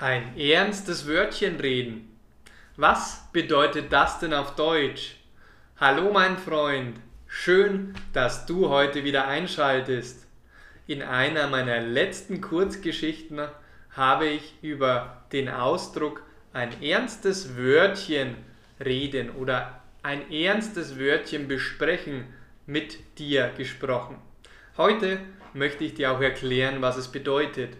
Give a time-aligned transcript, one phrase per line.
[0.00, 2.16] Ein ernstes Wörtchen reden.
[2.76, 5.16] Was bedeutet das denn auf Deutsch?
[5.76, 10.24] Hallo mein Freund, schön, dass du heute wieder einschaltest.
[10.86, 13.40] In einer meiner letzten Kurzgeschichten
[13.90, 16.22] habe ich über den Ausdruck
[16.52, 18.36] ein ernstes Wörtchen
[18.78, 22.24] reden oder ein ernstes Wörtchen besprechen
[22.66, 24.18] mit dir gesprochen.
[24.76, 25.18] Heute
[25.54, 27.76] möchte ich dir auch erklären, was es bedeutet.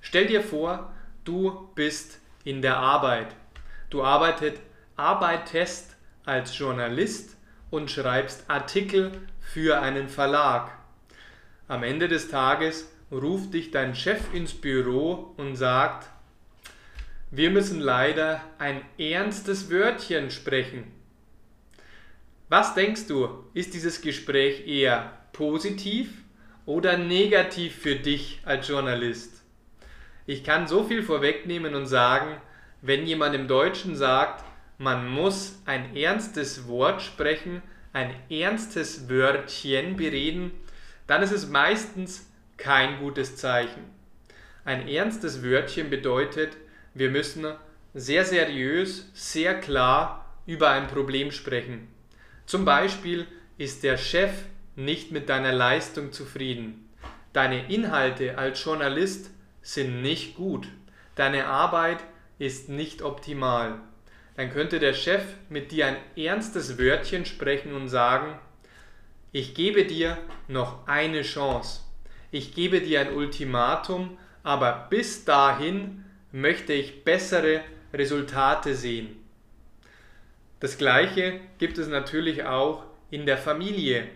[0.00, 0.94] Stell dir vor,
[1.24, 3.34] du bist in der Arbeit.
[3.90, 4.58] Du arbeitet,
[4.96, 7.36] arbeitest als Journalist
[7.70, 10.70] und schreibst Artikel für einen Verlag.
[11.68, 16.08] Am Ende des Tages ruft dich dein Chef ins Büro und sagt,
[17.30, 20.84] wir müssen leider ein ernstes Wörtchen sprechen.
[22.48, 26.10] Was denkst du, ist dieses Gespräch eher positiv
[26.66, 29.43] oder negativ für dich als Journalist?
[30.26, 32.36] Ich kann so viel vorwegnehmen und sagen,
[32.80, 34.44] wenn jemand im Deutschen sagt,
[34.78, 40.50] man muss ein ernstes Wort sprechen, ein ernstes Wörtchen bereden,
[41.06, 43.84] dann ist es meistens kein gutes Zeichen.
[44.64, 46.56] Ein ernstes Wörtchen bedeutet,
[46.94, 47.46] wir müssen
[47.92, 51.88] sehr seriös, sehr klar über ein Problem sprechen.
[52.46, 53.26] Zum Beispiel
[53.58, 54.32] ist der Chef
[54.74, 56.88] nicht mit deiner Leistung zufrieden.
[57.32, 59.30] Deine Inhalte als Journalist
[59.64, 60.68] sind nicht gut.
[61.16, 61.98] Deine Arbeit
[62.38, 63.80] ist nicht optimal.
[64.36, 68.38] Dann könnte der Chef mit dir ein ernstes Wörtchen sprechen und sagen,
[69.32, 71.80] ich gebe dir noch eine Chance.
[72.30, 79.16] Ich gebe dir ein Ultimatum, aber bis dahin möchte ich bessere Resultate sehen.
[80.60, 84.08] Das gleiche gibt es natürlich auch in der Familie.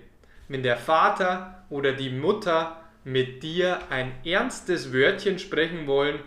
[0.49, 6.19] Wenn der Vater oder die Mutter mit dir ein ernstes Wörtchen sprechen wollen,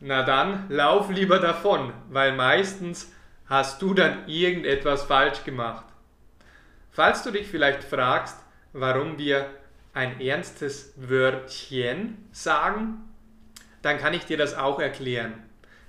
[0.00, 3.12] na dann lauf lieber davon, weil meistens
[3.46, 5.84] hast du dann irgendetwas falsch gemacht.
[6.90, 8.38] Falls du dich vielleicht fragst,
[8.72, 9.50] warum wir
[9.94, 12.98] ein ernstes Wörtchen sagen,
[13.82, 15.34] dann kann ich dir das auch erklären.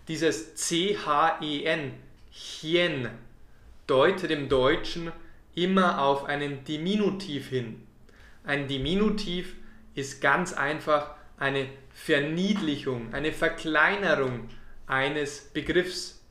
[0.07, 1.93] Dieses C-H-E-N,
[2.31, 3.09] Chien,
[3.87, 5.11] deutet im Deutschen
[5.55, 7.81] immer auf einen Diminutiv hin.
[8.45, 9.55] Ein Diminutiv
[9.97, 14.47] ist ganz einfach eine Verniedlichung, eine Verkleinerung
[14.85, 16.23] eines Begriffs.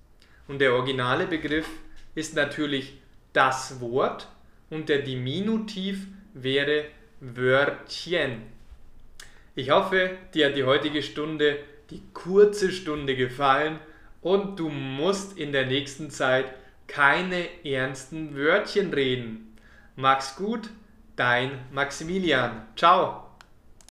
[0.47, 1.66] Und der originale Begriff
[2.15, 2.99] ist natürlich
[3.32, 4.28] das Wort
[4.71, 6.84] und der Diminutiv wäre
[7.21, 8.43] Wörtchen.
[9.56, 11.59] Ich hoffe, dir hat die heutige Stunde,
[11.91, 13.81] die kurze Stunde gefallen
[14.22, 16.54] und du musst in der nächsten Zeit
[16.87, 19.56] keine ernsten Wörtchen reden.
[19.97, 20.71] Mach's gut,
[21.16, 22.66] dein Maximilian.
[22.77, 23.25] Ciao.